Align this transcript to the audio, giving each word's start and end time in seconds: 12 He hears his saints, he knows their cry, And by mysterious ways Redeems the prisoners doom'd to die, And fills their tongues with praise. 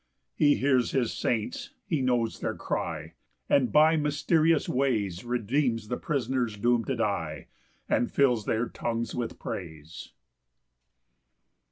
12 0.37 0.49
He 0.49 0.55
hears 0.55 0.91
his 0.93 1.13
saints, 1.13 1.75
he 1.85 2.01
knows 2.01 2.39
their 2.39 2.55
cry, 2.55 3.13
And 3.47 3.71
by 3.71 3.97
mysterious 3.97 4.67
ways 4.67 5.23
Redeems 5.23 5.89
the 5.89 5.97
prisoners 5.97 6.57
doom'd 6.57 6.87
to 6.87 6.95
die, 6.95 7.49
And 7.87 8.11
fills 8.11 8.45
their 8.45 8.67
tongues 8.67 9.13
with 9.13 9.37
praise. 9.37 10.13